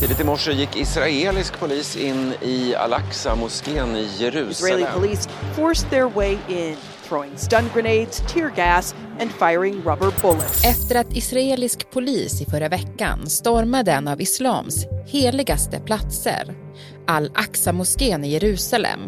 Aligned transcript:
Tidigt 0.00 0.20
i 0.20 0.24
morse 0.24 0.52
gick 0.52 0.76
israelisk 0.76 1.58
polis 1.60 1.96
in 1.96 2.32
i 2.42 2.74
Al-Aqsa-moskén 2.74 3.96
i 3.96 4.08
Jerusalem. 4.18 4.50
Israeli 4.50 4.86
police 4.94 5.28
forced 5.56 5.90
their 5.90 6.16
way 6.16 6.38
in, 6.48 6.76
throwing 7.08 7.38
stun 7.38 7.70
grenades, 7.74 8.22
tear 8.34 8.52
gas 8.56 8.94
and 9.20 9.30
firing 9.30 9.74
rubber 9.74 10.12
bullets. 10.22 10.64
Efter 10.64 10.94
att 10.94 11.16
israelisk 11.16 11.90
polis 11.90 12.42
i 12.42 12.44
förra 12.44 12.68
veckan 12.68 13.26
stormade 13.26 13.92
en 13.92 14.08
av 14.08 14.20
islams 14.20 14.86
heligaste 15.06 15.80
platser, 15.80 16.54
Al-Aqsa-moskén 17.06 18.24
i 18.24 18.28
Jerusalem, 18.28 19.00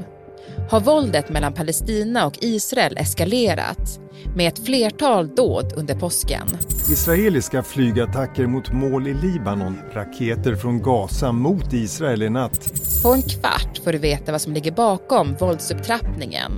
har 0.72 0.80
våldet 0.80 1.28
mellan 1.28 1.52
Palestina 1.52 2.26
och 2.26 2.38
Israel 2.40 2.96
eskalerat 2.96 4.00
med 4.36 4.48
ett 4.48 4.66
flertal 4.66 5.34
dåd 5.34 5.72
under 5.76 5.94
påsken. 5.94 6.46
Israeliska 6.90 7.62
flygattacker 7.62 8.46
mot 8.46 8.72
mål 8.72 9.08
i 9.08 9.14
Libanon, 9.14 9.78
raketer 9.92 10.56
från 10.56 10.82
Gaza 10.82 11.32
mot 11.32 11.72
Israel 11.72 12.22
i 12.22 12.30
natt. 12.30 12.72
På 13.02 13.12
en 13.12 13.22
kvart 13.22 13.78
får 13.84 13.92
du 13.92 13.98
veta 13.98 14.32
vad 14.32 14.40
som 14.40 14.52
ligger 14.52 14.72
bakom 14.72 15.34
våldsupptrappningen 15.34 16.52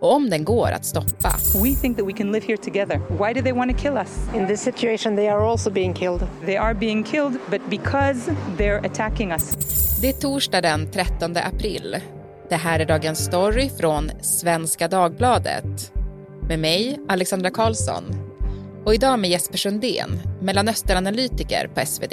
och 0.00 0.14
om 0.14 0.30
den 0.30 0.44
går 0.44 0.70
att 0.70 0.84
stoppa. 0.84 1.32
We 1.62 1.74
think 1.74 1.96
that 1.96 2.06
we 2.06 2.12
can 2.12 2.32
live 2.32 2.46
here 2.46 2.56
together. 2.56 3.00
Why 3.08 3.34
do 3.34 3.42
they 3.42 3.52
want 3.52 3.70
to 3.72 3.78
kill 3.82 3.92
us? 3.92 4.34
In 4.34 4.46
this 4.46 4.62
situation 4.62 5.16
they 5.16 5.28
are 5.28 5.50
also 5.50 5.70
being 5.70 5.94
killed. 5.94 6.26
They 6.46 6.56
are 6.56 6.74
being 6.74 7.04
killed, 7.04 7.32
but 7.50 7.60
because 7.70 8.32
they're 8.58 8.86
attacking 8.86 9.32
us. 9.32 9.56
Det 10.00 10.08
är 10.08 10.12
torsdag 10.12 10.60
den 10.60 10.90
13 10.90 11.36
april. 11.36 11.96
Det 12.50 12.56
här 12.56 12.80
är 12.80 12.84
dagens 12.86 13.24
story 13.24 13.68
från 13.80 14.10
Svenska 14.22 14.88
Dagbladet. 14.88 15.92
Med 16.48 16.58
mig, 16.58 17.00
Alexandra 17.08 17.50
Karlsson. 17.50 18.04
Och 18.84 18.94
idag 18.94 19.18
med 19.18 19.30
Jesper 19.30 19.58
Sundén, 19.58 20.20
Mellanösternanalytiker 20.40 21.68
på 21.74 21.80
SvD. 21.86 22.12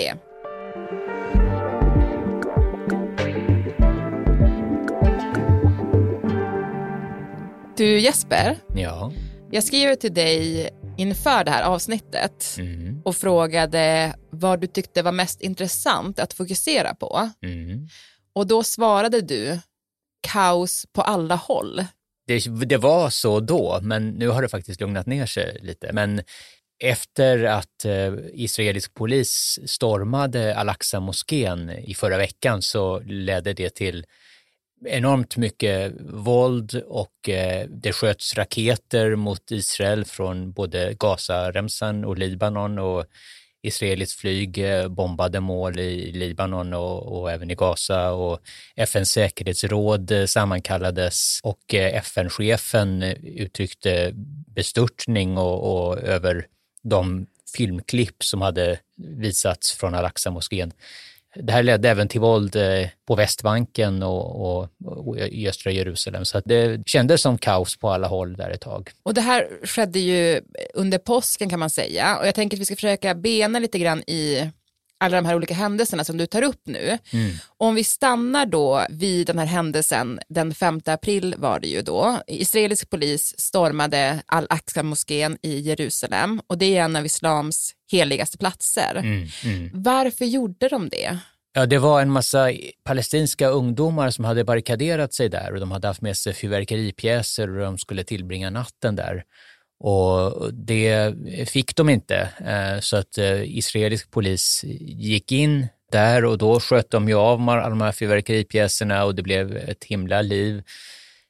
Du 7.78 8.00
Jesper, 8.00 8.58
Ja. 8.75 9.12
jag 9.52 9.64
skrev 9.64 9.95
till 9.95 10.14
dig 10.14 10.69
inför 10.97 11.44
det 11.44 11.52
här 11.52 11.64
avsnittet 11.64 12.56
Mm. 12.59 13.02
och 13.06 13.16
frågade 13.16 14.14
vad 14.30 14.62
du 14.62 14.67
tyckte 14.67 15.02
var 15.02 15.12
mest 15.12 15.42
intressant 15.42 16.19
att 16.19 16.34
fokusera 16.34 16.95
på. 16.95 17.30
Mm. 17.44 17.88
Och 18.34 18.47
då 18.47 18.64
svarade 18.64 19.22
du 19.22 19.59
kaos 20.22 20.86
på 20.94 21.02
alla 21.02 21.36
håll. 21.36 21.84
Det, 22.28 22.40
det 22.66 22.78
var 22.78 23.10
så 23.10 23.40
då, 23.40 23.80
men 23.82 24.10
nu 24.10 24.28
har 24.28 24.42
det 24.42 24.50
faktiskt 24.50 24.82
lugnat 24.82 25.06
ner 25.06 25.26
sig 25.26 25.59
lite. 25.62 25.94
Men 25.94 26.22
efter 26.84 27.44
att 27.44 27.86
eh, 27.86 28.14
israelisk 28.34 28.94
polis 28.94 29.59
stormade 29.66 30.56
Al-Aqsa-moskén 30.56 31.70
i 31.70 31.94
förra 31.94 32.18
veckan 32.18 32.62
så 32.62 33.00
ledde 33.00 33.54
det 33.54 33.70
till 33.70 34.06
enormt 34.86 35.38
mycket 35.38 35.94
våld 36.00 36.81
och 36.88 37.30
eh, 37.30 37.68
det 37.70 37.94
sköts 37.94 38.36
raketer 38.36 39.16
mot 39.16 39.52
Israel 39.52 40.06
från 40.06 40.52
både 40.52 40.94
Gazaremsan 41.00 42.06
och 42.06 42.18
Libanon 42.18 42.80
och 42.80 43.06
israeliskt 43.68 44.20
flyg 44.20 44.58
eh, 44.58 44.88
bombade 44.88 45.40
mål 45.40 45.80
i 45.80 46.12
Libanon 46.12 46.73
och, 46.73 47.20
och 47.20 47.32
även 47.32 47.52
i 47.52 47.56
Gaza 47.56 48.12
och 48.12 48.40
FNs 48.76 49.12
säkerhetsråd 49.12 50.12
eh, 50.12 50.26
sammankallades 50.26 51.40
och 51.44 51.74
eh, 51.74 51.96
FN-chefen 51.96 53.04
uttryckte 53.24 54.12
bestörtning 54.56 55.38
och, 55.38 55.88
och 55.88 56.00
över 56.00 56.46
de 56.84 57.28
filmklipp 57.56 58.24
som 58.24 58.42
hade 58.42 58.80
visats 58.98 59.72
från 59.74 59.96
Al-Aqsa-moskén. 59.96 60.72
Det 61.42 61.54
här 61.54 61.64
ledde 61.64 61.90
även 61.90 62.08
till 62.08 62.22
våld 62.22 62.56
eh, 62.56 62.88
på 63.08 63.16
Västbanken 63.16 64.04
och, 64.04 64.42
och, 64.42 64.70
och 64.86 65.18
i 65.18 65.50
östra 65.50 65.72
Jerusalem, 65.72 66.26
så 66.26 66.38
att 66.38 66.44
det 66.46 66.88
kändes 66.88 67.22
som 67.22 67.38
kaos 67.38 67.78
på 67.80 67.90
alla 67.90 68.08
håll 68.08 68.36
där 68.36 68.50
ett 68.50 68.62
tag. 68.62 68.90
Och 69.03 69.14
det 69.14 69.22
här 69.22 69.47
skedde 69.64 70.00
ju 70.00 70.42
under 70.74 70.97
påsken 70.97 71.50
kan 71.50 71.59
man 71.59 71.70
säga. 71.70 72.18
Och 72.18 72.28
jag 72.28 72.36
tänker 72.36 72.58
att 72.58 72.62
vi 72.62 72.66
ska 72.66 72.76
försöka 72.76 73.16
bena 73.16 73.59
lite 73.59 73.80
grann 73.80 74.03
i 74.08 74.52
alla 75.00 75.16
de 75.18 75.25
här 75.25 75.35
olika 75.35 75.53
händelserna 75.53 76.03
som 76.03 76.18
du 76.18 76.25
tar 76.25 76.41
upp 76.41 76.62
nu. 76.63 76.97
Om 77.58 77.75
vi 77.75 77.84
stannar 77.84 78.46
då 78.46 78.85
vid 78.90 79.28
den 79.28 79.40
här 79.40 79.46
händelsen, 79.46 80.19
den 80.30 80.53
5 80.53 80.81
april 80.85 81.35
var 81.38 81.59
det 81.59 81.68
ju 81.68 81.81
då. 81.81 82.22
Israelisk 82.28 82.90
polis 82.90 83.40
stormade 83.40 84.24
Al-Aqsa-moskén 84.25 85.38
i 85.41 85.59
Jerusalem 85.59 86.41
och 86.47 86.58
det 86.58 86.78
är 86.78 86.84
en 86.84 86.96
av 86.96 87.06
islams 87.06 87.74
heligaste 87.91 88.38
platser. 88.38 88.96
Mm, 88.96 89.28
mm. 89.44 89.69
Varför 89.74 90.25
gjorde 90.25 90.68
de 90.68 90.90
det? 90.90 91.18
Ja, 91.53 91.66
det 91.66 91.78
var 91.78 92.02
en 92.02 92.12
massa 92.12 92.52
palestinska 92.84 93.47
ungdomar 93.47 94.09
som 94.09 94.25
hade 94.25 94.44
barrikaderat 94.44 95.14
sig 95.14 95.29
där 95.29 95.53
och 95.53 95.59
de 95.59 95.72
hade 95.72 95.88
haft 95.88 96.02
med 96.02 96.18
sig 96.18 96.34
fyrverkeripjäser 96.34 97.50
och 97.50 97.62
de 97.62 97.78
skulle 97.78 98.03
tillbringa 98.03 98.50
natten 98.50 98.96
där. 98.96 99.24
Och 99.80 100.54
det 100.54 101.16
fick 101.50 101.76
de 101.76 101.90
inte, 101.90 102.30
eh, 102.46 102.80
så 102.80 102.98
att 102.98 103.18
eh, 103.18 103.58
israelisk 103.58 104.12
polis 104.12 104.64
gick 104.82 105.32
in 105.32 105.68
där 105.92 106.26
och 106.26 106.38
då 106.38 106.60
sköt 106.60 106.92
de 106.92 107.10
ju 107.10 107.16
av 107.16 107.50
alla 107.50 107.70
de 107.70 107.82
här 107.82 107.92
fyrverkeripjäserna 107.92 109.06
och 109.06 109.16
det 109.16 109.24
blev 109.24 109.58
ett 109.58 109.84
himla 109.84 110.22
liv. 110.22 110.64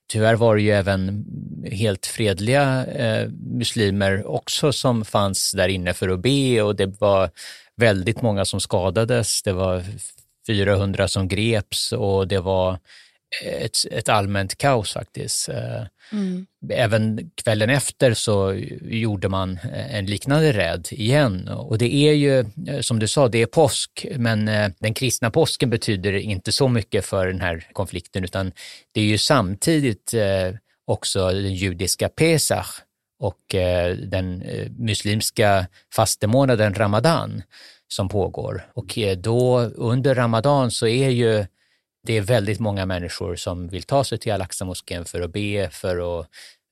Tyvärr 0.10 0.36
var 0.36 0.56
det 0.56 0.62
ju 0.62 0.72
även 0.72 1.26
helt 1.72 2.06
fredliga 2.06 2.86
eh, 2.86 3.30
muslimer 3.30 4.28
också 4.28 4.74
som 4.74 5.06
fanns 5.06 5.52
där 5.52 5.68
inne 5.68 5.94
för 5.94 6.10
att 6.10 6.20
be 6.20 6.62
och 6.62 6.76
det 6.76 7.02
var 7.02 7.30
väldigt 7.76 8.22
många 8.22 8.46
som 8.46 8.60
skadades. 8.60 9.44
Det 9.44 9.54
var 9.54 9.84
400 10.48 11.08
som 11.08 11.28
greps 11.28 11.92
och 11.92 12.28
det 12.28 12.40
var 12.40 12.80
ett, 13.44 13.78
ett 13.92 14.10
allmänt 14.10 14.58
kaos 14.58 14.94
faktiskt. 14.94 15.50
Eh, 15.50 15.84
Även 16.72 17.32
kvällen 17.44 17.70
efter 17.70 18.14
så 18.14 18.54
gjorde 18.82 19.30
man 19.30 19.60
en 19.90 20.06
liknande 20.06 20.52
räd 20.54 20.88
igen. 20.92 21.48
Och 21.48 21.78
det 21.78 21.94
är 21.94 22.14
ju, 22.14 22.40
eh, 22.40 22.80
som 22.82 23.00
du 23.00 23.08
sa, 23.08 23.28
det 23.28 23.42
är 23.42 23.46
påsk, 23.46 24.06
men 24.16 24.48
eh, 24.48 24.70
den 24.80 24.94
kristna 24.94 25.32
påsken 25.32 25.70
betyder 25.70 26.14
inte 26.14 26.52
så 26.52 26.68
mycket 26.68 27.06
för 27.06 27.28
den 27.28 27.42
här 27.42 27.68
konflikten, 27.74 28.24
utan 28.24 28.52
det 28.92 29.02
är 29.02 29.06
ju 29.06 29.18
samtidigt 29.18 30.14
eh, 30.14 30.56
också 30.86 31.32
den 31.32 31.54
judiska 31.54 32.10
Pesach 32.10 32.68
och 33.20 33.56
eh, 33.56 33.96
den 33.96 34.42
eh, 34.42 34.72
muslimska 34.72 35.68
fastemånaden 35.94 36.74
Ramadan 36.74 37.44
som 37.88 38.10
pågår. 38.10 38.72
Och 38.74 38.98
eh, 38.98 39.18
då 39.18 39.60
under 39.60 40.16
Ramadan 40.16 40.72
så 40.72 40.88
är 40.88 41.10
ju 41.10 41.46
det 42.08 42.18
är 42.18 42.22
väldigt 42.22 42.60
många 42.60 42.86
människor 42.86 43.36
som 43.36 43.68
vill 43.68 43.84
ta 43.84 44.04
sig 44.04 44.18
till 44.18 44.32
Al-Aqsa-moskén 44.32 45.06
för 45.06 45.22
att 45.22 45.32
be, 45.32 45.70
för 45.70 46.20
att 46.20 46.28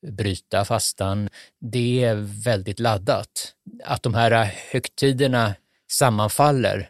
bryta 0.07 0.65
fastan. 0.65 1.29
Det 1.61 2.03
är 2.03 2.15
väldigt 2.43 2.79
laddat. 2.79 3.53
Att 3.83 4.03
de 4.03 4.13
här 4.13 4.53
högtiderna 4.71 5.55
sammanfaller 5.91 6.89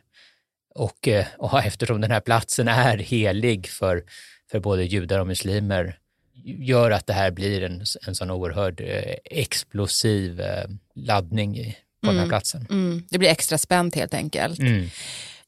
och, 0.76 1.08
eh, 1.08 1.26
och 1.38 1.60
eftersom 1.66 2.02
den 2.02 2.12
här 2.12 2.20
platsen 2.20 2.68
är 2.68 2.98
helig 2.98 3.68
för, 3.68 4.04
för 4.52 4.60
både 4.60 4.84
judar 4.84 5.20
och 5.20 5.28
muslimer 5.28 6.00
gör 6.44 6.92
att 6.92 7.08
det 7.08 7.14
här 7.14 7.32
blir 7.32 7.64
en, 7.64 7.84
en 8.08 8.16
sån 8.16 8.32
oerhörd 8.32 8.82
eh, 8.82 9.16
explosiv 9.26 10.42
eh, 10.42 10.66
laddning 10.96 11.76
på 12.02 12.08
den 12.12 12.20
här 12.20 12.28
platsen. 12.28 12.68
Mm, 12.70 13.04
det 13.10 13.18
blir 13.18 13.30
extra 13.30 13.58
spänt 13.58 13.96
helt 13.96 14.14
enkelt. 14.14 14.60
Mm. 14.60 14.90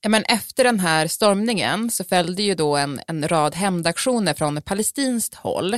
Ja, 0.08 0.12
Men 0.12 0.24
efter 0.24 0.64
den 0.64 0.80
här 0.80 1.08
stormningen 1.08 1.92
så 1.92 2.04
följde 2.04 2.44
ju 2.44 2.56
då 2.56 2.76
en, 2.76 3.02
en 3.08 3.28
rad 3.28 3.56
hämndaktioner 3.56 4.34
från 4.34 4.62
palestinskt 4.62 5.36
håll. 5.36 5.74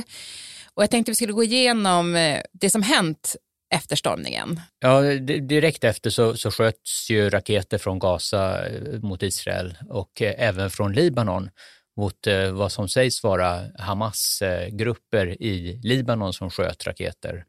Och 0.74 0.82
jag 0.82 0.90
tänkte 0.90 1.10
vi 1.10 1.14
skulle 1.14 1.32
gå 1.32 1.44
igenom 1.44 2.16
eh, 2.16 2.40
det 2.52 2.70
som 2.70 2.82
hänt 2.82 3.36
efter 3.74 3.96
stormningen. 3.96 4.60
Ja, 4.78 5.00
di- 5.00 5.40
direkt 5.40 5.84
efter 5.84 6.10
så, 6.10 6.36
så 6.36 6.50
sköts 6.50 7.10
ju 7.10 7.30
raketer 7.30 7.78
från 7.78 7.98
Gaza 7.98 8.68
eh, 8.68 9.00
mot 9.02 9.22
Israel 9.22 9.78
och 9.88 10.22
eh, 10.22 10.34
även 10.38 10.70
från 10.70 10.92
Libanon 10.92 11.50
mot 11.96 12.26
vad 12.52 12.72
som 12.72 12.88
sägs 12.88 13.22
vara 13.22 13.60
Hamas-grupper 13.78 15.42
i 15.42 15.80
Libanon 15.82 16.32
som 16.32 16.50
sköt 16.50 16.86
raketer. 16.86 17.44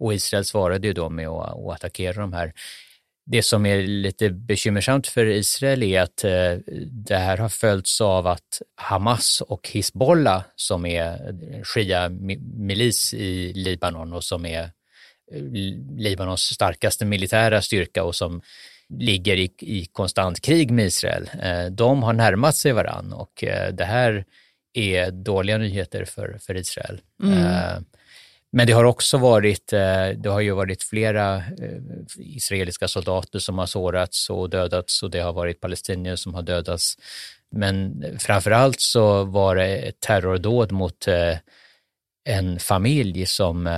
Och 0.00 0.14
Israel 0.14 0.44
svarade 0.44 0.86
ju 0.86 0.92
då 0.92 1.08
med 1.08 1.28
att, 1.28 1.58
att 1.58 1.74
attackera 1.74 2.20
de 2.20 2.32
här. 2.32 2.52
Det 3.30 3.42
som 3.42 3.66
är 3.66 3.82
lite 3.82 4.30
bekymmersamt 4.30 5.06
för 5.06 5.26
Israel 5.26 5.82
är 5.82 6.00
att 6.00 6.24
eh, 6.24 6.52
det 6.90 7.16
här 7.16 7.36
har 7.36 7.48
följts 7.48 8.00
av 8.00 8.26
att 8.26 8.62
Hamas 8.76 9.40
och 9.40 9.68
Hizbollah, 9.68 10.42
som 10.56 10.86
är 10.86 11.34
shia-milis 11.64 13.14
i 13.14 13.52
Libanon 13.52 14.12
och 14.12 14.24
som 14.24 14.46
är 14.46 14.62
eh, 15.32 15.42
Libanons 15.96 16.40
starkaste 16.40 17.04
militära 17.04 17.62
styrka 17.62 18.04
och 18.04 18.14
som 18.14 18.42
ligger 18.88 19.36
i, 19.36 19.50
i 19.58 19.86
konstant 19.92 20.40
krig 20.40 20.70
med 20.70 20.86
Israel, 20.86 21.30
eh, 21.42 21.66
de 21.66 22.02
har 22.02 22.12
närmat 22.12 22.56
sig 22.56 22.72
varann 22.72 23.12
och 23.12 23.44
det 23.72 23.84
här 23.84 24.24
är 24.72 25.10
dåliga 25.10 25.58
nyheter 25.58 26.04
för, 26.04 26.38
för 26.40 26.54
Israel. 26.54 27.00
Eh, 27.24 27.80
Men 28.50 28.66
det 28.66 28.72
har 28.72 28.84
också 28.84 29.18
varit, 29.18 29.72
eh, 29.72 30.08
det 30.16 30.28
har 30.28 30.40
ju 30.40 30.52
varit 30.52 30.82
flera 30.82 31.36
eh, 31.36 31.42
israeliska 32.18 32.88
soldater 32.88 33.38
som 33.38 33.58
har 33.58 33.66
sårats 33.66 34.30
och 34.30 34.50
dödats 34.50 35.02
och 35.02 35.10
det 35.10 35.20
har 35.20 35.32
varit 35.32 35.60
palestinier 35.60 36.16
som 36.16 36.34
har 36.34 36.42
dödats. 36.42 36.96
Men 37.50 38.04
framför 38.18 38.50
allt 38.50 38.80
så 38.80 39.24
var 39.24 39.56
det 39.56 39.76
ett 39.76 40.00
terrordåd 40.00 40.72
mot 40.72 41.08
eh, 41.08 41.36
en 42.24 42.58
familj 42.58 43.26
som 43.26 43.68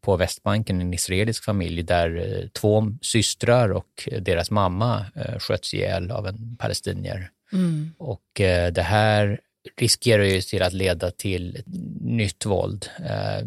på 0.00 0.16
Västbanken, 0.16 0.80
en 0.80 0.94
israelisk 0.94 1.44
familj 1.44 1.82
där 1.82 2.48
två 2.52 2.92
systrar 3.02 3.72
och 3.72 4.08
deras 4.20 4.50
mamma 4.50 5.06
sköts 5.38 5.74
ihjäl 5.74 6.10
av 6.10 6.26
en 6.26 6.56
palestinier. 6.56 7.30
Mm. 7.52 7.94
Och 7.98 8.24
det 8.72 8.82
här 8.82 9.40
riskerar 9.76 10.24
ju 10.24 10.40
till 10.40 10.62
att 10.62 10.72
leda 10.72 11.10
till 11.10 11.62
nytt 12.00 12.46
våld. 12.46 12.90
Eh, 12.98 13.46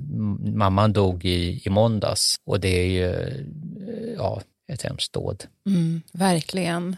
mamman 0.54 0.94
dog 0.94 1.26
i, 1.26 1.62
i 1.66 1.70
måndags 1.70 2.40
och 2.46 2.60
det 2.60 2.70
är 2.70 2.86
ju 2.86 3.46
ja, 4.18 4.42
ett 4.72 4.82
hemskt 4.82 5.14
dåd. 5.14 5.44
Mm, 5.68 6.02
verkligen. 6.12 6.98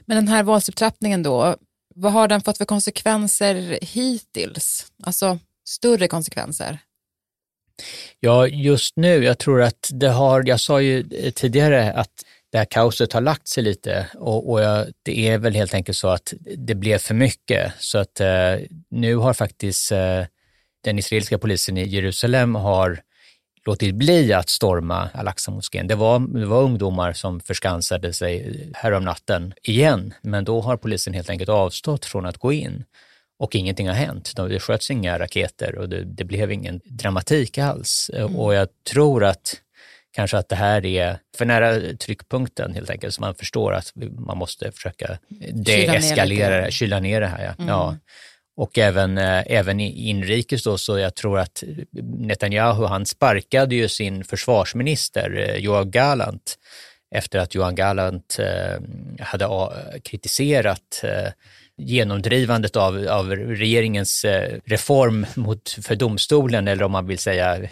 Men 0.00 0.16
den 0.16 0.28
här 0.28 0.42
våldsupptrappningen 0.42 1.22
då, 1.22 1.56
vad 1.94 2.12
har 2.12 2.28
den 2.28 2.40
fått 2.40 2.58
för 2.58 2.64
konsekvenser 2.64 3.78
hittills? 3.82 4.86
Alltså 5.02 5.38
större 5.64 6.08
konsekvenser? 6.08 6.78
Ja, 8.20 8.46
just 8.46 8.96
nu, 8.96 9.24
jag 9.24 9.38
tror 9.38 9.62
att 9.62 9.90
det 9.92 10.08
har, 10.08 10.42
jag 10.46 10.60
sa 10.60 10.80
ju 10.80 11.02
tidigare 11.30 11.92
att 11.92 12.24
det 12.52 12.58
här 12.58 12.64
kaoset 12.64 13.12
har 13.12 13.20
lagt 13.20 13.48
sig 13.48 13.62
lite 13.62 14.06
och, 14.14 14.50
och 14.50 14.62
jag, 14.62 14.86
det 15.02 15.28
är 15.28 15.38
väl 15.38 15.54
helt 15.54 15.74
enkelt 15.74 15.98
så 15.98 16.08
att 16.08 16.34
det 16.56 16.74
blev 16.74 16.98
för 16.98 17.14
mycket. 17.14 17.72
Så 17.78 17.98
att 17.98 18.20
eh, 18.20 18.54
nu 18.90 19.16
har 19.16 19.34
faktiskt 19.34 19.92
eh, 19.92 20.24
den 20.84 20.98
israeliska 20.98 21.38
polisen 21.38 21.78
i 21.78 21.88
Jerusalem 21.88 22.54
har 22.54 23.00
låtit 23.66 23.94
bli 23.94 24.32
att 24.32 24.48
storma 24.48 25.08
Al-Aqsa-moskén. 25.14 25.86
Det 25.86 25.94
var, 25.94 26.38
det 26.40 26.46
var 26.46 26.62
ungdomar 26.62 27.12
som 27.12 27.40
förskansade 27.40 28.12
sig 28.12 28.70
härom 28.74 29.04
natten 29.04 29.54
igen, 29.62 30.14
men 30.22 30.44
då 30.44 30.60
har 30.60 30.76
polisen 30.76 31.14
helt 31.14 31.30
enkelt 31.30 31.50
avstått 31.50 32.04
från 32.04 32.26
att 32.26 32.38
gå 32.38 32.52
in 32.52 32.84
och 33.38 33.54
ingenting 33.54 33.88
har 33.88 33.94
hänt. 33.94 34.32
Det 34.36 34.60
sköts 34.60 34.90
inga 34.90 35.18
raketer 35.18 35.78
och 35.78 35.88
det, 35.88 36.04
det 36.04 36.24
blev 36.24 36.52
ingen 36.52 36.80
dramatik 36.84 37.58
alls. 37.58 38.10
Mm. 38.14 38.36
Och 38.36 38.54
jag 38.54 38.68
tror 38.92 39.24
att 39.24 39.56
kanske 40.12 40.36
att 40.38 40.48
det 40.48 40.56
här 40.56 40.86
är 40.86 41.18
för 41.36 41.44
nära 41.44 41.96
tryckpunkten 41.96 42.74
helt 42.74 42.90
enkelt, 42.90 43.14
så 43.14 43.20
man 43.20 43.34
förstår 43.34 43.72
att 43.74 43.92
man 44.18 44.38
måste 44.38 44.72
försöka 44.72 45.18
deeskalera, 45.52 46.70
kyla 46.70 47.00
ner 47.00 47.20
det 47.20 47.26
här. 47.26 47.44
Ja. 47.44 47.54
Mm. 47.58 47.68
ja. 47.68 47.96
Och 48.56 48.78
även, 48.78 49.18
eh, 49.18 49.42
även 49.46 49.80
inrikes 49.80 50.62
då, 50.62 50.78
så 50.78 50.98
jag 50.98 51.14
tror 51.14 51.38
att 51.38 51.62
Netanyahu, 52.18 52.84
han 52.84 53.06
sparkade 53.06 53.74
ju 53.74 53.88
sin 53.88 54.24
försvarsminister 54.24 55.48
eh, 55.48 55.56
Joab 55.56 55.90
Galant 55.90 56.58
efter 57.14 57.38
att 57.38 57.54
Johan 57.54 57.74
Gallant 57.74 58.38
eh, 58.38 58.80
hade 59.20 59.48
kritiserat 60.04 61.04
genomdrivandet 61.76 62.76
av, 62.76 63.08
av 63.08 63.30
regeringens 63.30 64.24
reform 64.64 65.26
mot, 65.34 65.76
för 65.82 65.94
domstolen, 65.94 66.68
eller 66.68 66.84
om 66.84 66.92
man 66.92 67.06
vill 67.06 67.18
säga 67.18 67.68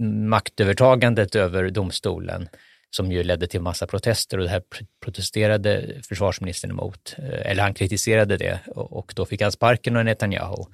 maktövertagandet 0.00 1.34
över 1.34 1.70
domstolen 1.70 2.48
som 2.90 3.12
ju 3.12 3.22
ledde 3.22 3.46
till 3.46 3.60
massa 3.60 3.86
protester 3.86 4.38
och 4.38 4.44
det 4.44 4.50
här 4.50 4.62
protesterade 5.04 6.00
försvarsministern 6.08 6.70
emot, 6.70 7.14
eh, 7.18 7.50
eller 7.50 7.62
han 7.62 7.74
kritiserade 7.74 8.36
det 8.36 8.60
och 8.66 9.12
då 9.16 9.26
fick 9.26 9.42
han 9.42 9.52
sparken 9.52 9.96
av 9.96 10.04
Netanyahu. 10.04 10.64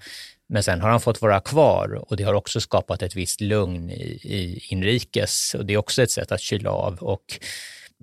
Men 0.49 0.63
sen 0.63 0.81
har 0.81 0.91
han 0.91 1.01
fått 1.01 1.23
vara 1.23 1.41
kvar 1.41 2.05
och 2.11 2.17
det 2.17 2.25
har 2.25 2.35
också 2.35 2.61
skapat 2.61 3.03
ett 3.03 3.17
visst 3.17 3.41
lugn 3.41 3.91
i, 3.91 4.21
i 4.25 4.67
inrikes 4.71 5.55
och 5.55 5.67
det 5.67 5.75
är 5.75 5.79
också 5.79 6.03
ett 6.03 6.11
sätt 6.11 6.33
att 6.33 6.41
kyla 6.41 6.71
av 6.71 6.99
och 6.99 7.25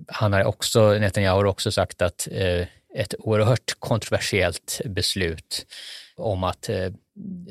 han 0.06 0.32
har 0.32 0.44
också, 0.44 0.92
Netanyahu 0.92 1.36
har 1.36 1.44
också 1.44 1.72
sagt 1.72 2.02
att 2.02 2.28
eh, 2.30 2.66
ett 2.94 3.14
oerhört 3.18 3.74
kontroversiellt 3.78 4.80
beslut 4.84 5.66
om 6.16 6.44
att 6.44 6.68
eh, 6.68 6.90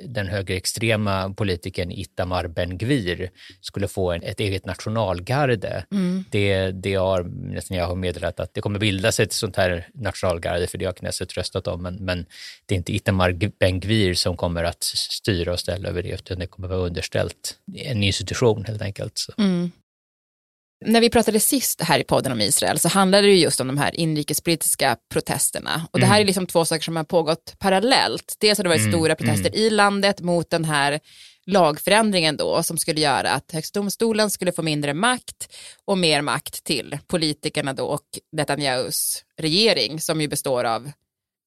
den 0.05 0.27
högerextrema 0.27 1.33
politikern 1.33 1.91
Itamar 1.91 2.47
Ben-Gvir 2.47 3.29
skulle 3.61 3.87
få 3.87 4.11
en, 4.11 4.23
ett 4.23 4.39
eget 4.39 4.65
nationalgarde. 4.65 5.85
Mm. 5.91 6.23
Det, 6.31 6.71
det 6.71 6.93
har 6.93 7.23
Netanyahu 7.23 7.95
meddelat 7.95 8.39
att 8.39 8.53
det 8.53 8.61
kommer 8.61 8.79
bildas 8.79 9.19
ett 9.19 9.33
sånt 9.33 9.55
här 9.55 9.87
nationalgarde, 9.93 10.67
för 10.67 10.77
det 10.77 10.85
har 10.85 10.93
Knesset 10.93 11.37
röstat 11.37 11.67
om, 11.67 11.81
men, 11.83 11.95
men 11.95 12.25
det 12.65 12.75
är 12.75 12.77
inte 12.77 12.95
Itamar 12.95 13.31
Ben-Gvir 13.31 14.13
som 14.13 14.37
kommer 14.37 14.63
att 14.63 14.83
styra 14.83 15.53
och 15.53 15.59
ställa 15.59 15.89
över 15.89 16.03
det, 16.03 16.09
utan 16.09 16.39
det 16.39 16.47
kommer 16.47 16.67
vara 16.67 16.79
underställt 16.79 17.55
en 17.73 18.03
institution 18.03 18.65
helt 18.65 18.81
enkelt. 18.81 19.25
Mm. 19.37 19.71
När 20.85 21.01
vi 21.01 21.09
pratade 21.09 21.39
sist 21.39 21.81
här 21.81 21.99
i 21.99 22.03
podden 22.03 22.31
om 22.31 22.41
Israel 22.41 22.79
så 22.79 22.87
handlade 22.87 23.27
det 23.27 23.35
just 23.35 23.61
om 23.61 23.67
de 23.67 23.77
här 23.77 23.95
inrikespolitiska 23.95 24.97
protesterna. 25.11 25.87
Och 25.91 25.99
det 25.99 26.05
här 26.05 26.15
är 26.15 26.19
mm. 26.19 26.27
liksom 26.27 26.47
två 26.47 26.65
saker 26.65 26.83
som 26.83 26.95
har 26.95 27.03
pågått 27.03 27.55
parallellt. 27.59 28.35
Dels 28.39 28.59
har 28.59 28.63
det 28.63 28.69
varit 28.69 28.81
mm. 28.81 28.91
stora 28.91 29.15
protester 29.15 29.49
mm. 29.49 29.59
i 29.59 29.69
landet 29.69 30.21
mot 30.21 30.49
den 30.49 30.65
här 30.65 30.99
lagförändringen 31.45 32.37
då 32.37 32.63
som 32.63 32.77
skulle 32.77 33.01
göra 33.01 33.31
att 33.31 33.51
Högstdomstolen 33.51 34.31
skulle 34.31 34.51
få 34.51 34.61
mindre 34.61 34.93
makt 34.93 35.55
och 35.85 35.97
mer 35.97 36.21
makt 36.21 36.63
till 36.63 36.97
politikerna 37.07 37.73
då 37.73 37.85
och 37.85 38.05
Netanyahus 38.31 39.23
regering 39.37 39.99
som 39.99 40.21
ju 40.21 40.27
består 40.27 40.63
av 40.63 40.91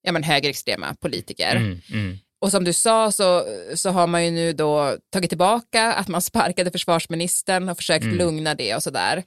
ja, 0.02 0.12
men 0.12 0.22
högerextrema 0.22 0.94
politiker. 1.00 1.56
Mm, 1.56 1.80
mm. 1.92 2.18
Och 2.40 2.50
som 2.50 2.64
du 2.64 2.72
sa 2.72 3.12
så, 3.12 3.44
så 3.74 3.90
har 3.90 4.06
man 4.06 4.24
ju 4.24 4.30
nu 4.30 4.52
då 4.52 4.96
tagit 5.12 5.30
tillbaka 5.30 5.92
att 5.92 6.08
man 6.08 6.22
sparkade 6.30 6.70
försvarsministern 6.70 7.68
och 7.68 7.76
försökt 7.76 8.04
mm. 8.04 8.16
lugna 8.16 8.54
det 8.54 8.74
och 8.74 8.82
sådär. 8.82 9.24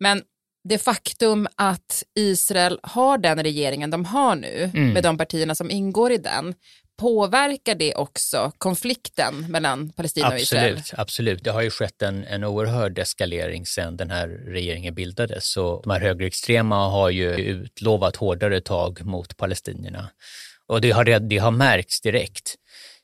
Men 0.00 0.22
det 0.68 0.78
faktum 0.78 1.48
att 1.56 2.02
Israel 2.14 2.80
har 2.82 3.18
den 3.18 3.42
regeringen 3.42 3.90
de 3.90 4.04
har 4.04 4.36
nu 4.36 4.70
mm. 4.74 4.92
med 4.92 5.02
de 5.02 5.18
partierna 5.18 5.54
som 5.54 5.70
ingår 5.70 6.12
i 6.12 6.18
den, 6.18 6.54
påverkar 6.96 7.74
det 7.74 7.94
också 7.94 8.52
konflikten 8.58 9.46
mellan 9.48 9.90
Palestina 9.90 10.26
absolut, 10.26 10.40
och 10.40 10.58
Israel? 10.58 10.82
Absolut, 10.92 11.44
det 11.44 11.50
har 11.50 11.62
ju 11.62 11.70
skett 11.70 12.02
en, 12.02 12.24
en 12.24 12.44
oerhörd 12.44 12.98
eskalering 12.98 13.66
sedan 13.66 13.96
den 13.96 14.10
här 14.10 14.28
regeringen 14.28 14.94
bildades. 14.94 15.52
Så 15.52 15.80
de 15.80 15.90
här 15.90 16.00
högerextrema 16.00 16.88
har 16.88 17.10
ju 17.10 17.30
utlovat 17.34 18.16
hårdare 18.16 18.60
tag 18.60 19.04
mot 19.04 19.36
palestinierna. 19.36 20.10
Och 20.66 20.80
det 20.80 20.90
har, 20.90 21.04
det 21.04 21.38
har 21.38 21.50
märkts 21.50 22.00
direkt. 22.00 22.54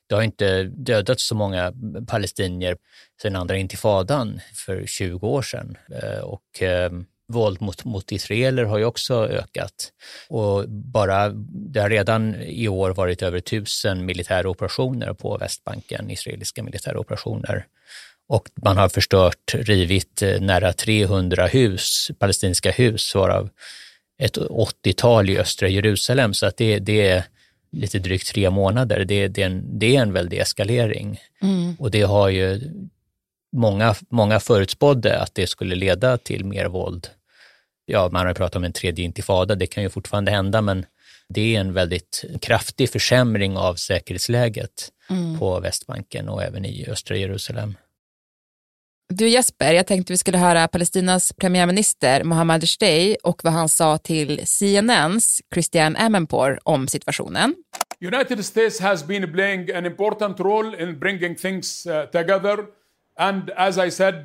Det 0.09 0.15
har 0.15 0.21
inte 0.21 0.63
dödats 0.63 1.27
så 1.27 1.35
många 1.35 1.73
palestinier 2.07 2.77
sedan 3.21 3.35
andra 3.35 3.57
intifadan 3.57 4.39
för 4.53 4.85
20 4.85 5.27
år 5.27 5.41
sedan. 5.41 5.77
Eh, 6.03 6.19
och 6.19 6.61
eh, 6.61 6.91
våld 7.27 7.61
mot, 7.61 7.85
mot 7.85 8.11
israeler 8.11 8.63
har 8.63 8.77
ju 8.77 8.85
också 8.85 9.27
ökat. 9.27 9.91
Och 10.27 10.69
bara, 10.69 11.29
det 11.45 11.79
har 11.79 11.89
redan 11.89 12.35
i 12.35 12.67
år 12.67 12.93
varit 12.93 13.21
över 13.21 13.39
tusen 13.39 14.05
militära 14.05 14.49
operationer 14.49 15.13
på 15.13 15.37
Västbanken, 15.37 16.11
israeliska 16.11 16.63
militära 16.63 16.99
operationer. 16.99 17.65
Och 18.27 18.49
man 18.63 18.77
har 18.77 18.89
förstört, 18.89 19.53
rivit 19.53 20.21
eh, 20.21 20.41
nära 20.41 20.73
300 20.73 21.47
hus, 21.47 22.11
palestinska 22.19 22.71
hus, 22.71 23.15
varav 23.15 23.49
ett 24.21 24.37
80-tal 24.37 25.29
i 25.29 25.37
östra 25.37 25.67
Jerusalem. 25.67 26.33
Så 26.33 26.45
att 26.45 26.57
det, 26.57 26.79
det 26.79 27.07
är 27.07 27.23
lite 27.71 27.99
drygt 27.99 28.27
tre 28.27 28.49
månader, 28.49 29.05
det, 29.05 29.27
det, 29.27 29.41
är, 29.41 29.45
en, 29.45 29.79
det 29.79 29.95
är 29.95 30.01
en 30.01 30.13
väldig 30.13 30.37
eskalering. 30.39 31.19
Mm. 31.41 31.75
Och 31.79 31.91
det 31.91 32.01
har 32.01 32.29
ju 32.29 32.61
många, 33.51 33.95
många 34.09 34.39
förutspådde 34.39 35.19
att 35.19 35.35
det 35.35 35.47
skulle 35.47 35.75
leda 35.75 36.17
till 36.17 36.45
mer 36.45 36.65
våld. 36.65 37.07
Ja, 37.85 38.09
man 38.11 38.25
har 38.25 38.33
pratat 38.33 38.55
om 38.55 38.63
en 38.63 38.73
tredje 38.73 39.05
intifada, 39.05 39.55
det 39.55 39.67
kan 39.67 39.83
ju 39.83 39.89
fortfarande 39.89 40.31
hända, 40.31 40.61
men 40.61 40.85
det 41.29 41.55
är 41.55 41.59
en 41.59 41.73
väldigt 41.73 42.25
kraftig 42.41 42.89
försämring 42.89 43.57
av 43.57 43.75
säkerhetsläget 43.75 44.89
mm. 45.09 45.39
på 45.39 45.59
Västbanken 45.59 46.29
och 46.29 46.43
även 46.43 46.65
i 46.65 46.87
östra 46.89 47.17
Jerusalem. 47.17 47.75
Du 49.13 49.27
Jesper, 49.27 49.73
jag 49.73 49.87
tänkte 49.87 50.13
vi 50.13 50.17
skulle 50.17 50.37
höra 50.37 50.67
Palestinas 50.67 51.33
premiärminister 51.33 52.23
Mohammad 52.23 52.69
Shtei 52.69 53.17
och 53.23 53.43
vad 53.43 53.53
han 53.53 53.69
sa 53.69 53.97
till 53.97 54.47
CNNs 54.47 55.41
Christian 55.53 55.95
Amanpour 55.95 56.59
om 56.63 56.87
situationen. 56.87 57.55
United 58.01 58.45
States 58.45 58.79
has 58.79 59.07
been 59.07 59.33
playing 59.33 59.71
an 59.71 59.85
important 59.85 60.39
role 60.39 60.83
in 60.83 60.99
bringing 60.99 61.35
things 61.35 61.85
uh, 61.85 62.05
together 62.05 62.57
and 63.17 63.49
as 63.49 63.77
I 63.77 63.91
said 63.91 64.15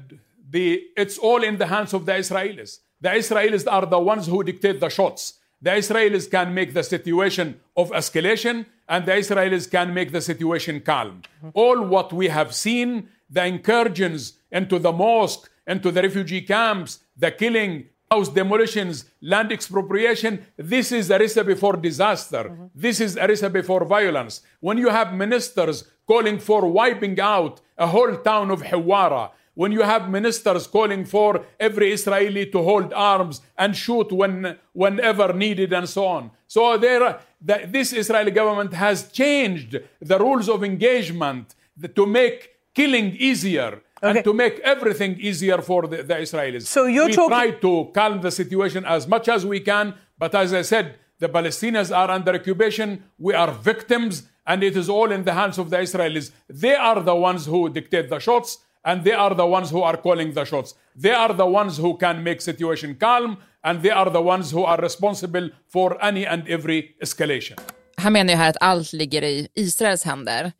the, 0.52 0.80
it's 0.96 1.18
all 1.22 1.44
in 1.44 1.58
the 1.58 1.66
hands 1.66 1.94
of 1.94 2.06
the 2.06 2.12
Israelis. 2.12 2.76
The 3.02 3.08
Israelis 3.08 3.66
are 3.66 3.86
the 3.86 4.00
ones 4.00 4.28
who 4.28 4.44
dictate 4.44 4.80
the 4.80 4.90
shots. 4.90 5.34
The 5.62 5.70
Israelis 5.70 6.30
can 6.30 6.54
make 6.54 6.74
the 6.74 6.82
situation 6.82 7.54
of 7.76 7.90
escalation 7.90 8.66
and 8.88 9.06
the 9.06 9.12
Israelis 9.12 9.70
can 9.70 9.94
make 9.94 10.12
the 10.12 10.20
situation 10.20 10.80
calm. 10.80 11.22
All 11.54 11.80
what 11.80 12.12
we 12.12 12.28
have 12.28 12.54
seen 12.54 13.08
the 13.28 13.44
incursions 13.44 14.34
into 14.50 14.78
the 14.78 14.92
mosque, 14.92 15.50
into 15.66 15.90
the 15.90 16.02
refugee 16.02 16.42
camps, 16.42 17.00
the 17.16 17.30
killing, 17.30 17.86
house 18.10 18.28
demolitions, 18.28 19.04
land 19.20 19.50
expropriation. 19.50 20.46
This 20.56 20.92
is 20.92 21.10
a 21.10 21.18
recipe 21.18 21.54
for 21.54 21.76
disaster. 21.76 22.44
Mm-hmm. 22.44 22.66
This 22.74 23.00
is 23.00 23.16
a 23.16 23.26
recipe 23.26 23.62
for 23.62 23.84
violence. 23.84 24.42
When 24.60 24.78
you 24.78 24.88
have 24.88 25.12
ministers 25.12 25.84
calling 26.06 26.38
for 26.38 26.68
wiping 26.68 27.18
out 27.20 27.60
a 27.76 27.86
whole 27.86 28.16
town 28.18 28.50
of 28.50 28.62
Hawara, 28.62 29.30
when 29.54 29.72
you 29.72 29.82
have 29.82 30.10
ministers 30.10 30.66
calling 30.66 31.04
for 31.04 31.44
every 31.58 31.90
Israeli 31.90 32.46
to 32.46 32.62
hold 32.62 32.92
arms 32.92 33.40
and 33.56 33.74
shoot 33.74 34.12
when, 34.12 34.58
whenever 34.74 35.32
needed 35.32 35.72
and 35.72 35.88
so 35.88 36.06
on. 36.06 36.30
So 36.46 36.76
there, 36.76 37.20
the, 37.40 37.66
this 37.66 37.94
Israeli 37.94 38.30
government 38.30 38.74
has 38.74 39.10
changed 39.10 39.80
the 40.00 40.18
rules 40.18 40.50
of 40.50 40.62
engagement 40.62 41.54
to 41.94 42.06
make 42.06 42.55
killing 42.78 43.08
easier 43.30 43.72
Okay. 44.02 44.08
and 44.08 44.24
to 44.28 44.32
make 44.44 44.56
everything 44.72 45.12
easier 45.28 45.58
for 45.68 45.80
the, 45.92 45.98
the 46.10 46.16
Israelis. 46.26 46.62
So 46.76 46.80
you're 46.94 47.10
we 47.10 47.16
talking- 47.20 47.36
try 47.38 47.48
to 47.66 47.72
calm 47.98 48.14
the 48.26 48.30
situation 48.40 48.82
as 48.96 49.02
much 49.14 49.26
as 49.36 49.40
we 49.52 49.58
can, 49.70 49.86
but 50.22 50.32
as 50.42 50.48
I 50.60 50.62
said, 50.72 50.86
the 51.22 51.28
Palestinians 51.38 51.90
are 52.00 52.10
under 52.18 52.32
occupation. 52.40 52.88
We 53.26 53.32
are 53.42 53.50
victims, 53.72 54.14
and 54.50 54.58
it 54.68 54.74
is 54.76 54.86
all 54.96 55.10
in 55.16 55.22
the 55.28 55.32
hands 55.40 55.56
of 55.62 55.66
the 55.72 55.78
Israelis. 55.86 56.26
They 56.64 56.74
are 56.90 57.00
the 57.10 57.16
ones 57.28 57.42
who 57.52 57.60
dictate 57.78 58.06
the 58.14 58.20
shots, 58.28 58.48
and 58.88 58.96
they 59.06 59.16
are 59.24 59.34
the 59.42 59.46
ones 59.58 59.68
who 59.74 59.80
are 59.88 59.96
calling 60.06 60.28
the 60.38 60.44
shots. 60.44 60.70
They 61.04 61.14
are 61.24 61.32
the 61.42 61.48
ones 61.60 61.72
who 61.82 61.90
can 62.04 62.16
make 62.28 62.40
situation 62.50 62.90
calm, 63.06 63.30
and 63.66 63.74
they 63.84 63.94
are 64.00 64.10
the 64.18 64.24
ones 64.34 64.46
who 64.54 64.62
are 64.70 64.80
responsible 64.88 65.46
for 65.74 65.88
any 66.08 66.24
and 66.32 66.40
every 66.56 66.78
escalation. 67.06 67.56
Han 68.04 68.12
menar 68.12 68.32
ju 68.32 68.36
här 68.38 68.50
att 68.50 68.56
allt 68.60 68.92
ligger 68.92 69.22
i 69.24 69.48
Israels 69.54 70.04
händer. 70.04 70.52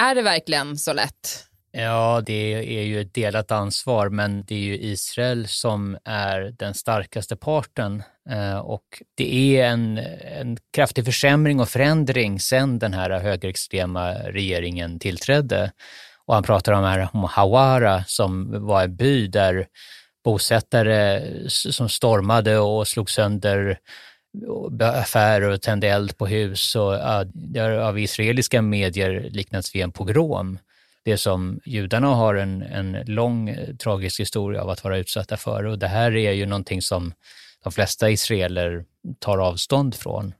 Är 0.00 0.14
det 0.14 0.22
verkligen 0.22 0.76
så 0.76 0.92
lätt? 0.92 1.46
Ja, 1.72 2.22
det 2.26 2.54
är 2.78 2.82
ju 2.82 3.00
ett 3.00 3.14
delat 3.14 3.50
ansvar, 3.50 4.08
men 4.08 4.44
det 4.46 4.54
är 4.54 4.58
ju 4.58 4.78
Israel 4.78 5.48
som 5.48 5.98
är 6.04 6.54
den 6.58 6.74
starkaste 6.74 7.36
parten 7.36 8.02
eh, 8.30 8.58
och 8.58 9.02
det 9.16 9.58
är 9.58 9.66
en, 9.66 9.98
en 10.38 10.56
kraftig 10.72 11.04
försämring 11.04 11.60
och 11.60 11.68
förändring 11.68 12.40
sedan 12.40 12.78
den 12.78 12.94
här 12.94 13.20
högerextrema 13.20 14.12
regeringen 14.12 14.98
tillträdde. 14.98 15.72
Och 16.26 16.34
han 16.34 16.42
pratar 16.42 16.72
om, 16.72 16.84
här, 16.84 17.08
om 17.12 17.24
Hawara 17.24 18.04
som 18.06 18.66
var 18.66 18.82
en 18.82 18.96
by 18.96 19.26
där 19.26 19.66
bosättare 20.24 21.22
som 21.48 21.88
stormade 21.88 22.58
och 22.58 22.88
slog 22.88 23.10
sönder 23.10 23.78
affärer 24.80 25.50
och 25.50 25.62
tände 25.62 25.88
eld 25.88 26.18
på 26.18 26.26
hus. 26.26 26.76
Och, 26.76 26.94
det 27.32 27.60
har 27.60 27.70
av 27.70 27.98
israeliska 27.98 28.62
medier 28.62 29.28
liknats 29.30 29.74
vid 29.74 29.82
en 29.82 29.92
pogrom 29.92 30.58
det 31.02 31.18
som 31.18 31.60
judarna 31.64 32.06
har 32.06 32.34
en, 32.34 32.62
en 32.62 32.92
lång 33.06 33.48
eh, 33.48 33.76
tragisk 33.76 34.20
historia 34.20 34.62
av 34.62 34.70
att 34.70 34.84
vara 34.84 34.98
utsatta 34.98 35.36
för. 35.36 35.64
Och 35.64 35.78
det 35.78 35.88
här 35.88 36.16
är 36.16 36.32
ju 36.32 36.46
någonting 36.46 36.82
som 36.82 37.12
de 37.62 37.72
flesta 37.72 38.10
israeler 38.10 38.84
tar 39.18 39.38
avstånd 39.38 39.94
från. 39.94 40.34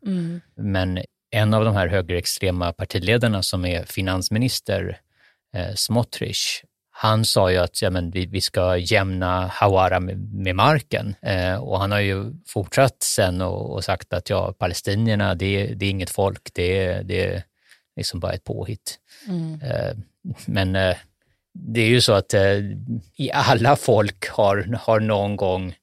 Men 0.55 1.01
en 1.31 1.55
av 1.55 1.65
de 1.65 1.75
här 1.75 1.89
högerextrema 1.89 2.73
partiledarna 2.73 3.43
som 3.43 3.65
är 3.65 3.85
finansminister, 3.85 5.01
eh, 5.55 5.75
Smotrich, 5.75 6.63
han 7.03 7.25
sa 7.25 7.51
ju 7.53 7.57
att 7.59 7.83
ja, 7.83 7.91
men 7.91 8.11
vi, 8.11 8.27
vi 8.27 8.41
ska 8.41 8.77
jämna 8.77 9.47
Hawara 9.47 10.01
med, 10.01 10.35
med 10.35 10.57
marken. 10.57 11.15
Eh, 11.23 11.55
och 11.55 11.81
han 11.81 11.93
har 11.93 12.01
ju 12.01 12.33
fortsatt 12.47 13.03
sen 13.03 13.41
och, 13.41 13.73
och 13.75 13.85
sagt 13.85 14.13
att 14.13 14.31
ja, 14.31 14.53
palestinierna, 14.59 15.35
det, 15.35 15.67
det 15.67 15.87
är 15.87 15.91
inget 15.91 16.11
folk, 16.11 16.51
det, 16.55 16.85
är- 16.85 17.03
det 17.03 17.27
är 17.27 17.43
liksom 17.97 18.21
bara 18.21 18.33
ett 18.33 18.45
påhitt. 18.45 18.99
Eh, 19.63 19.97
men 20.47 20.77
eh, 20.77 20.97
det 21.55 21.81
är 21.81 21.89
ju 21.89 22.01
så 22.01 22.13
att 22.13 22.35
eh, 22.35 22.57
i 23.17 23.31
alla 23.33 23.77
folk 23.77 24.29
har, 24.29 24.79
har 24.83 25.01
någon 25.01 25.37
gång 25.37 25.75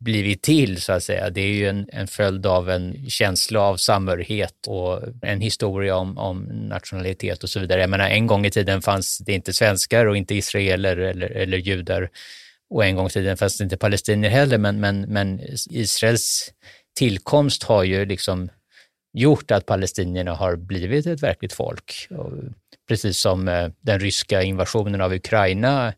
blivit 0.00 0.42
till, 0.42 0.80
så 0.80 0.92
att 0.92 1.02
säga. 1.02 1.30
Det 1.30 1.40
är 1.40 1.54
ju 1.54 1.68
en, 1.68 1.88
en 1.92 2.06
följd 2.06 2.46
av 2.46 2.70
en 2.70 3.10
känsla 3.10 3.60
av 3.60 3.76
samhörighet 3.76 4.66
och 4.66 5.02
en 5.22 5.40
historia 5.40 5.96
om, 5.96 6.18
om 6.18 6.42
nationalitet 6.44 7.42
och 7.42 7.50
så 7.50 7.60
vidare. 7.60 7.80
Jag 7.80 7.90
menar, 7.90 8.08
en 8.08 8.26
gång 8.26 8.46
i 8.46 8.50
tiden 8.50 8.82
fanns 8.82 9.18
det 9.18 9.32
inte 9.32 9.52
svenskar 9.52 10.06
och 10.06 10.16
inte 10.16 10.34
israeler 10.34 10.96
eller, 10.96 11.30
eller 11.30 11.58
judar 11.58 12.10
och 12.70 12.84
en 12.84 12.96
gång 12.96 13.06
i 13.06 13.10
tiden 13.10 13.36
fanns 13.36 13.58
det 13.58 13.64
inte 13.64 13.76
palestinier 13.76 14.30
heller, 14.30 14.58
men, 14.58 14.80
men, 14.80 15.00
men 15.00 15.40
Israels 15.70 16.52
tillkomst 16.96 17.62
har 17.62 17.84
ju 17.84 18.04
liksom 18.04 18.48
gjort 19.12 19.50
att 19.50 19.66
palestinierna 19.66 20.34
har 20.34 20.56
blivit 20.56 21.06
ett 21.06 21.22
verkligt 21.22 21.52
folk. 21.52 22.08
Och 22.10 22.32
precis 22.88 23.18
som 23.18 23.48
eh, 23.48 23.68
den 23.80 24.00
ryska 24.00 24.42
invasionen 24.42 25.00
av 25.00 25.12
Ukraina 25.12 25.92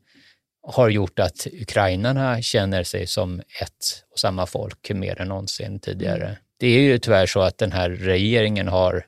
har 0.62 0.88
gjort 0.88 1.18
att 1.18 1.46
ukrainarna 1.52 2.42
känner 2.42 2.84
sig 2.84 3.06
som 3.06 3.40
ett 3.40 4.04
och 4.12 4.18
samma 4.18 4.46
folk 4.46 4.90
mer 4.90 5.20
än 5.20 5.28
någonsin 5.28 5.80
tidigare. 5.80 6.38
Det 6.58 6.66
är 6.66 6.80
ju 6.80 6.98
tyvärr 6.98 7.26
så 7.26 7.40
att 7.40 7.58
den 7.58 7.72
här 7.72 7.90
regeringen 7.90 8.68
har 8.68 9.04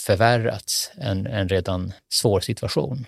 förvärrat 0.00 0.92
en, 0.94 1.26
en 1.26 1.48
redan 1.48 1.92
svår 2.12 2.40
situation. 2.40 3.06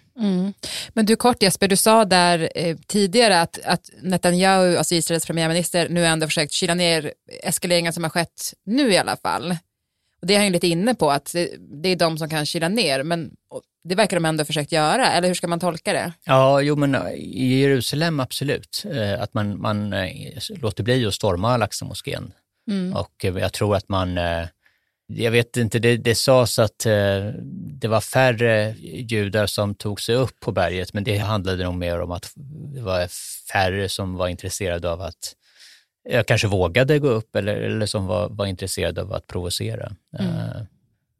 Men 0.92 1.06
du 1.06 1.16
kort 1.16 1.42
Jesper, 1.42 1.68
du 1.68 1.76
sa 1.76 2.04
där 2.04 2.50
eh, 2.54 2.76
tidigare 2.86 3.40
att, 3.40 3.58
att 3.64 3.90
Netanyahu, 4.02 4.76
alltså 4.76 4.94
Israels 4.94 5.26
premiärminister, 5.26 5.88
nu 5.88 6.06
ändå 6.06 6.26
försökt 6.26 6.52
kyla 6.52 6.74
ner 6.74 7.12
eskaleringen 7.42 7.92
som 7.92 8.02
har 8.02 8.10
skett 8.10 8.52
nu 8.66 8.92
i 8.92 8.98
alla 8.98 9.16
fall. 9.16 9.56
Och 10.24 10.28
det 10.28 10.34
är 10.34 10.38
han 10.38 10.46
ju 10.46 10.52
lite 10.52 10.66
inne 10.66 10.94
på, 10.94 11.10
att 11.10 11.34
det, 11.82 11.88
är 11.88 11.96
de 11.96 12.18
som 12.18 12.28
kan 12.28 12.46
kyla 12.46 12.68
ner, 12.68 13.02
men 13.02 13.30
och 13.50 13.62
det 13.88 13.94
verkar 13.94 14.16
de 14.16 14.24
ändå 14.24 14.44
försökt 14.44 14.72
göra, 14.72 15.12
eller 15.12 15.28
hur 15.28 15.34
ska 15.34 15.46
man 15.46 15.60
tolka 15.60 15.92
det? 15.92 16.12
Ja, 16.24 16.60
jo 16.60 16.76
men 16.76 16.94
eh, 16.94 17.12
i 17.12 17.60
Jerusalem 17.60 18.20
absolut. 18.20 18.84
Eh, 18.92 19.22
Att 19.22 19.34
man, 19.34 19.60
man 19.60 19.92
eh, 19.92 20.10
låter 20.62 20.84
bli 20.84 21.06
att 21.06 21.14
storma 21.14 21.54
Al-Aqsa-moskén. 21.54 22.32
Och 22.94 23.24
eh, 23.24 23.38
jag 23.38 23.52
tror 23.52 23.76
att 23.76 23.88
man, 23.88 24.16
jag 25.06 25.30
vet 25.30 25.56
inte, 25.56 25.78
det, 25.78 25.96
det 25.96 26.14
sades 26.14 26.58
att 26.58 26.78
det 27.80 27.88
var 27.88 28.00
färre 28.00 28.74
judar 28.80 29.46
som 29.46 29.74
tog 29.74 30.00
sig 30.00 30.14
upp 30.14 30.40
på 30.40 30.52
berget, 30.52 30.92
men 30.92 31.04
det 31.04 31.18
handlade 31.18 31.64
nog 31.64 31.74
mer 31.74 32.00
om 32.00 32.10
att 32.10 32.32
det 32.74 32.80
var 32.80 33.08
färre 33.52 33.88
som 33.88 34.14
var 34.14 34.28
intresserade 34.28 34.90
av 34.90 35.00
att 35.00 35.34
jag 36.04 36.26
kanske 36.26 36.48
vågade 36.48 36.98
gå 36.98 37.08
upp 37.08 37.36
eller, 37.36 37.56
eller 37.56 37.86
som 37.86 38.06
var, 38.06 38.28
var 38.28 38.46
intresserade 38.46 39.02
av 39.02 39.12
att 39.12 39.26
provocera. 39.26 39.92
Eh, 40.18 40.62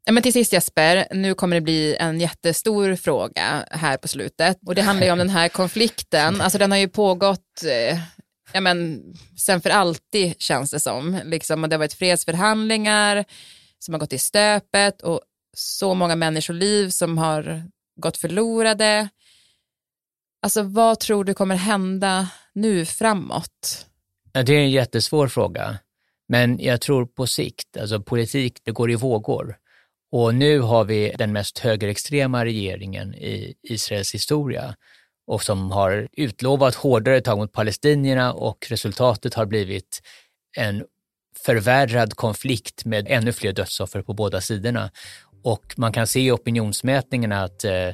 Ja, 0.07 0.13
men 0.13 0.23
till 0.23 0.33
sist 0.33 0.53
Jesper, 0.53 1.07
nu 1.11 1.35
kommer 1.35 1.57
det 1.57 1.61
bli 1.61 1.97
en 1.97 2.21
jättestor 2.21 2.97
fråga 2.97 3.65
här 3.71 3.97
på 3.97 4.09
slutet 4.09 4.59
och 4.67 4.75
det 4.75 4.83
handlar 4.83 5.07
ju 5.07 5.13
om 5.13 5.19
den 5.19 5.31
här 5.31 5.49
konflikten. 5.49 6.41
Alltså 6.41 6.59
den 6.59 6.71
har 6.71 6.79
ju 6.79 6.89
pågått 6.89 7.65
eh, 7.65 7.99
ja, 8.53 8.61
men, 8.61 9.03
sen 9.37 9.61
för 9.61 9.71
alltid 9.71 10.35
känns 10.41 10.71
det 10.71 10.81
som. 10.81 11.21
Liksom, 11.25 11.63
och 11.63 11.69
det 11.69 11.75
har 11.75 11.79
varit 11.79 11.95
fredsförhandlingar 11.95 13.25
som 13.79 13.95
har 13.95 13.99
gått 13.99 14.13
i 14.13 14.19
stöpet 14.19 15.03
och 15.03 15.21
så 15.57 15.95
många 15.95 16.17
människoliv 16.17 16.91
som 16.91 17.19
har 17.19 17.63
gått 18.01 18.17
förlorade. 18.17 19.09
Alltså 20.43 20.63
vad 20.63 21.01
tror 21.01 21.25
du 21.25 21.35
kommer 21.35 21.57
hända 21.57 22.29
nu 22.53 22.87
framåt? 22.87 23.87
Det 24.35 24.53
är 24.53 24.61
en 24.61 24.71
jättesvår 24.71 25.29
fråga, 25.29 25.79
men 26.29 26.61
jag 26.61 26.81
tror 26.81 27.07
på 27.07 27.27
sikt, 27.27 27.77
alltså 27.77 28.01
politik, 28.01 28.59
det 28.65 28.73
går 28.73 28.91
i 28.91 28.95
vågor. 28.95 29.57
Och 30.13 30.35
nu 30.35 30.61
har 30.61 30.85
vi 30.85 31.15
den 31.19 31.33
mest 31.33 31.59
högerextrema 31.59 32.45
regeringen 32.45 33.15
i 33.15 33.55
Israels 33.63 34.15
historia 34.15 34.75
och 35.27 35.43
som 35.43 35.71
har 35.71 36.09
utlovat 36.13 36.75
hårdare 36.75 37.21
tag 37.21 37.39
mot 37.39 37.53
palestinierna 37.53 38.33
och 38.33 38.67
resultatet 38.71 39.35
har 39.35 39.47
blivit 39.47 40.03
en 40.57 40.85
förvärrad 41.45 42.15
konflikt 42.15 42.85
med 42.85 43.07
ännu 43.09 43.33
fler 43.33 43.53
dödsoffer 43.53 44.03
på 44.03 44.15
båda 44.15 44.41
sidorna. 44.41 44.91
Och 45.43 45.75
man 45.77 45.93
kan 45.93 46.07
se 46.07 46.21
i 46.21 46.31
opinionsmätningarna 46.31 47.43
att 47.43 47.65
eh, 47.65 47.91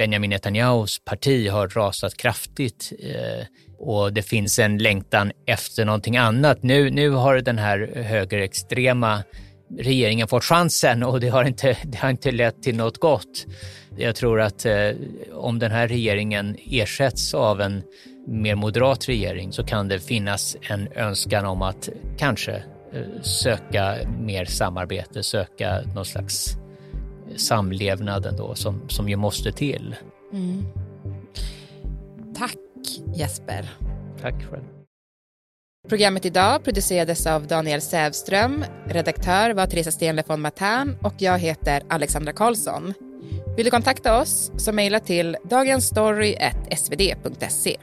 Benjamin 0.00 0.30
Netanyahus 0.30 0.98
parti 1.04 1.48
har 1.48 1.68
rasat 1.68 2.16
kraftigt 2.16 2.92
eh, 2.98 3.46
och 3.78 4.12
det 4.12 4.22
finns 4.22 4.58
en 4.58 4.78
längtan 4.78 5.32
efter 5.46 5.84
någonting 5.84 6.16
annat. 6.16 6.62
Nu, 6.62 6.90
nu 6.90 7.10
har 7.10 7.36
den 7.36 7.58
här 7.58 7.92
högerextrema 7.94 9.22
regeringen 9.78 10.28
fått 10.28 10.44
chansen 10.44 11.02
och 11.02 11.20
det 11.20 11.28
har 11.28 11.44
inte, 11.44 11.76
det 11.84 11.98
har 11.98 12.10
inte 12.10 12.30
lett 12.30 12.62
till 12.62 12.76
något 12.76 12.98
gott. 12.98 13.46
Jag 13.96 14.16
tror 14.16 14.40
att 14.40 14.66
eh, 14.66 14.90
om 15.32 15.58
den 15.58 15.70
här 15.70 15.88
regeringen 15.88 16.56
ersätts 16.70 17.34
av 17.34 17.60
en 17.60 17.82
mer 18.26 18.54
moderat 18.54 19.08
regering 19.08 19.52
så 19.52 19.64
kan 19.64 19.88
det 19.88 20.00
finnas 20.00 20.56
en 20.62 20.88
önskan 20.92 21.46
om 21.46 21.62
att 21.62 21.88
kanske 22.18 22.52
eh, 22.92 23.22
söka 23.22 23.96
mer 24.20 24.44
samarbete, 24.44 25.22
söka 25.22 25.80
någon 25.94 26.04
slags 26.04 26.56
samlevnad 27.36 28.26
ändå 28.26 28.54
som, 28.54 28.88
som 28.88 29.08
ju 29.08 29.16
måste 29.16 29.52
till. 29.52 29.96
Tack 32.34 32.56
Jesper. 33.16 33.70
Tack 34.20 34.44
själv. 34.50 34.64
Programmet 35.88 36.24
idag 36.24 36.64
producerades 36.64 37.26
av 37.26 37.46
Daniel 37.46 37.80
Sävström, 37.80 38.64
redaktör 38.84 39.54
var 39.54 39.66
Teresa 39.66 39.90
Stenle 39.90 40.22
von 40.26 40.40
Matern 40.40 40.96
och 41.02 41.14
jag 41.18 41.38
heter 41.38 41.82
Alexandra 41.88 42.32
Karlsson. 42.32 42.94
Vill 43.56 43.64
du 43.64 43.70
kontakta 43.70 44.20
oss 44.20 44.52
så 44.56 44.72
mejla 44.72 45.00
till 45.00 45.36
dagensstory.svd.se. 45.44 47.76